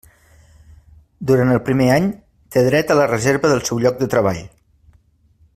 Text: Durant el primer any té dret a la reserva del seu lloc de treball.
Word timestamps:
Durant 1.31 1.51
el 1.57 1.61
primer 1.67 1.91
any 1.97 2.09
té 2.57 2.65
dret 2.71 2.97
a 2.97 2.99
la 3.03 3.07
reserva 3.15 3.55
del 3.55 3.65
seu 3.71 3.85
lloc 3.85 4.03
de 4.05 4.13
treball. 4.15 4.45